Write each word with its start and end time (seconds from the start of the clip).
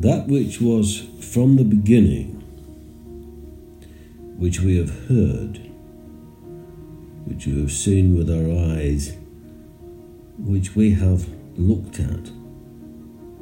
That 0.00 0.26
which 0.26 0.60
was 0.60 1.06
from 1.20 1.56
the 1.56 1.64
beginning, 1.64 2.42
which 4.36 4.60
we 4.60 4.76
have 4.76 5.08
heard, 5.08 5.58
which 7.24 7.46
we 7.46 7.60
have 7.60 7.72
seen 7.72 8.18
with 8.18 8.28
our 8.28 8.74
eyes, 8.74 9.16
which 10.36 10.74
we 10.74 10.94
have 10.94 11.28
looked 11.56 12.00
at, 12.00 12.28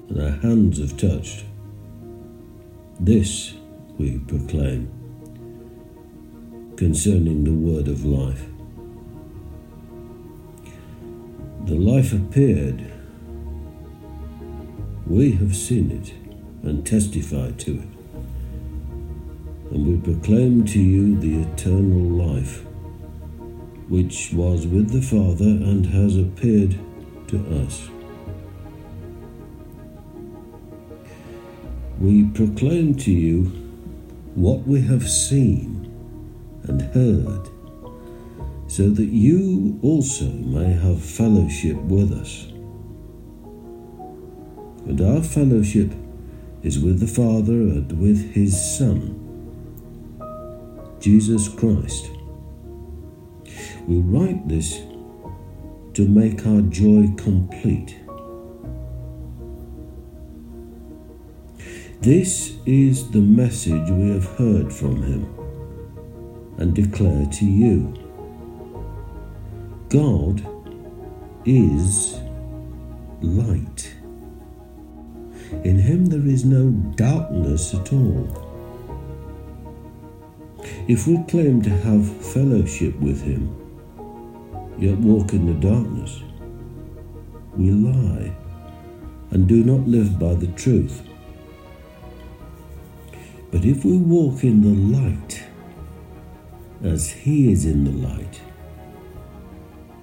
and 0.08 0.20
our 0.20 0.30
hands 0.30 0.78
have 0.78 0.96
touched. 0.96 1.44
This 3.00 3.54
we 3.98 4.18
proclaim 4.18 4.90
concerning 6.76 7.44
the 7.44 7.50
word 7.50 7.88
of 7.88 8.04
life. 8.04 8.44
The 11.64 11.74
life 11.74 12.12
appeared. 12.12 12.92
We 15.06 15.32
have 15.32 15.56
seen 15.56 15.90
it 15.90 16.21
and 16.62 16.86
testify 16.86 17.50
to 17.50 17.78
it. 17.78 17.88
And 19.72 19.86
we 19.86 19.96
proclaim 19.98 20.64
to 20.66 20.78
you 20.78 21.18
the 21.18 21.42
eternal 21.42 22.26
life, 22.26 22.64
which 23.88 24.32
was 24.32 24.66
with 24.66 24.90
the 24.90 25.02
Father 25.02 25.44
and 25.44 25.86
has 25.86 26.16
appeared 26.16 26.78
to 27.28 27.62
us. 27.62 27.88
We 31.98 32.24
proclaim 32.34 32.94
to 32.96 33.10
you 33.10 33.44
what 34.34 34.66
we 34.66 34.80
have 34.82 35.08
seen 35.08 35.88
and 36.64 36.82
heard, 36.82 37.48
so 38.66 38.88
that 38.90 39.08
you 39.08 39.78
also 39.82 40.26
may 40.26 40.72
have 40.72 41.02
fellowship 41.02 41.76
with 41.76 42.12
us. 42.12 42.46
And 44.86 45.00
our 45.00 45.22
fellowship 45.22 45.92
is 46.62 46.78
with 46.78 47.00
the 47.00 47.06
Father 47.06 47.52
and 47.52 47.92
with 48.00 48.32
his 48.32 48.56
Son, 48.78 49.18
Jesus 51.00 51.48
Christ. 51.48 52.10
We 53.86 53.98
write 53.98 54.48
this 54.48 54.80
to 55.94 56.06
make 56.06 56.46
our 56.46 56.62
joy 56.62 57.12
complete. 57.16 57.98
This 62.00 62.56
is 62.66 63.10
the 63.10 63.20
message 63.20 63.90
we 63.90 64.10
have 64.10 64.26
heard 64.36 64.72
from 64.72 65.02
him 65.02 65.26
and 66.58 66.74
declare 66.74 67.26
to 67.26 67.44
you. 67.44 67.92
God 69.88 70.46
is 71.44 72.18
light. 73.20 74.01
In 75.64 75.78
him 75.78 76.06
there 76.06 76.26
is 76.26 76.44
no 76.44 76.70
darkness 76.96 77.72
at 77.72 77.92
all. 77.92 78.48
If 80.88 81.06
we 81.06 81.22
claim 81.28 81.62
to 81.62 81.70
have 81.70 82.04
fellowship 82.32 82.98
with 82.98 83.22
him, 83.22 83.54
yet 84.78 84.98
walk 84.98 85.32
in 85.32 85.46
the 85.46 85.54
darkness, 85.54 86.22
we 87.56 87.70
lie 87.70 88.34
and 89.30 89.46
do 89.46 89.62
not 89.62 89.86
live 89.86 90.18
by 90.18 90.34
the 90.34 90.48
truth. 90.48 91.02
But 93.52 93.64
if 93.64 93.84
we 93.84 93.96
walk 93.96 94.42
in 94.42 94.62
the 94.62 94.98
light, 94.98 95.44
as 96.82 97.10
he 97.10 97.52
is 97.52 97.64
in 97.64 97.84
the 97.84 98.08
light, 98.08 98.40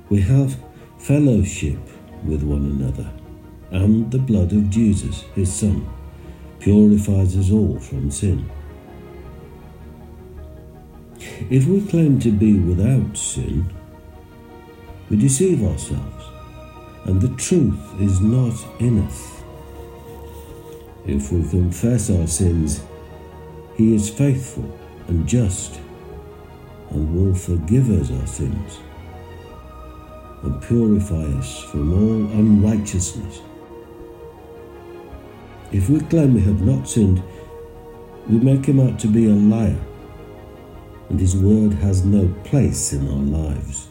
we 0.10 0.22
have 0.22 0.58
fellowship 0.98 1.80
with 2.24 2.44
one 2.44 2.66
another 2.66 3.12
and 3.72 4.12
the 4.12 4.18
blood 4.18 4.52
of 4.52 4.70
Jesus, 4.70 5.22
his 5.36 5.54
Son, 5.54 5.88
purifies 6.60 7.38
us 7.38 7.52
all 7.52 7.80
from 7.80 8.10
sin. 8.10 8.50
If 11.50 11.68
we 11.68 11.82
claim 11.82 12.20
to 12.20 12.32
be 12.32 12.60
without 12.60 13.18
sin, 13.18 13.72
we 15.10 15.18
deceive 15.18 15.64
ourselves, 15.64 16.26
and 17.06 17.22
the 17.22 17.36
truth 17.36 18.02
is 18.02 18.22
not 18.22 18.54
in 18.80 19.06
us. 19.06 19.42
If 21.06 21.32
we 21.32 21.48
confess 21.50 22.10
our 22.10 22.28
sins, 22.28 22.84
he 23.76 23.96
is 23.96 24.10
faithful 24.10 24.78
and 25.08 25.28
just 25.28 25.80
and 26.92 27.16
will 27.16 27.34
forgive 27.34 27.90
us 27.90 28.12
our 28.12 28.28
sins 28.28 28.80
and 30.44 30.62
purify 30.62 31.24
us 31.38 31.64
from 31.64 31.94
all 31.94 32.32
unrighteousness. 32.40 33.42
If 35.72 35.88
we 35.88 36.00
claim 36.00 36.34
we 36.34 36.42
have 36.42 36.62
not 36.62 36.90
sinned, 36.90 37.22
we 38.28 38.40
make 38.40 38.66
him 38.66 38.80
out 38.80 38.98
to 39.00 39.08
be 39.08 39.26
a 39.28 39.34
liar, 39.34 39.80
and 41.10 41.20
his 41.20 41.38
word 41.38 41.74
has 41.74 42.04
no 42.04 42.28
place 42.44 42.92
in 42.94 43.08
our 43.08 43.44
lives. 43.44 43.89